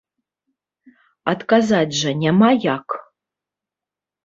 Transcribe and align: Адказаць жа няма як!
Адказаць 1.33 1.95
жа 1.99 2.11
няма 2.23 2.51
як! 2.75 2.87